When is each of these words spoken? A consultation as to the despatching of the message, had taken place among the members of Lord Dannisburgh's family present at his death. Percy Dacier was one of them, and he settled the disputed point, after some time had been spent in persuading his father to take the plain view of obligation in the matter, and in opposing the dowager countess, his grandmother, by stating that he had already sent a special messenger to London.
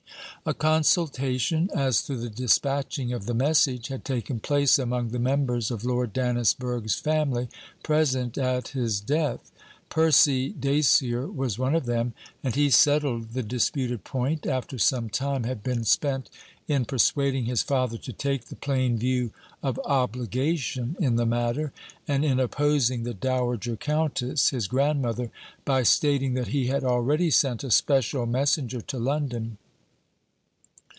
A 0.43 0.55
consultation 0.55 1.69
as 1.75 2.01
to 2.01 2.15
the 2.17 2.27
despatching 2.27 3.13
of 3.13 3.27
the 3.27 3.33
message, 3.35 3.89
had 3.89 4.03
taken 4.03 4.39
place 4.39 4.79
among 4.79 5.09
the 5.09 5.19
members 5.19 5.69
of 5.69 5.85
Lord 5.85 6.13
Dannisburgh's 6.13 6.95
family 6.95 7.47
present 7.83 8.39
at 8.39 8.69
his 8.69 8.99
death. 9.01 9.51
Percy 9.89 10.49
Dacier 10.49 11.27
was 11.27 11.59
one 11.59 11.75
of 11.75 11.85
them, 11.85 12.15
and 12.43 12.55
he 12.55 12.71
settled 12.71 13.33
the 13.35 13.43
disputed 13.43 14.03
point, 14.03 14.47
after 14.47 14.79
some 14.79 15.11
time 15.11 15.43
had 15.43 15.61
been 15.61 15.83
spent 15.83 16.27
in 16.67 16.85
persuading 16.85 17.45
his 17.45 17.61
father 17.61 17.99
to 17.99 18.11
take 18.11 18.45
the 18.45 18.55
plain 18.55 18.97
view 18.97 19.29
of 19.61 19.79
obligation 19.85 20.95
in 20.99 21.17
the 21.17 21.25
matter, 21.27 21.71
and 22.07 22.25
in 22.25 22.39
opposing 22.39 23.03
the 23.03 23.13
dowager 23.13 23.75
countess, 23.75 24.49
his 24.49 24.67
grandmother, 24.67 25.29
by 25.65 25.83
stating 25.83 26.33
that 26.33 26.47
he 26.47 26.65
had 26.65 26.83
already 26.83 27.29
sent 27.29 27.63
a 27.63 27.69
special 27.69 28.25
messenger 28.25 28.81
to 28.81 28.97
London. 28.97 29.59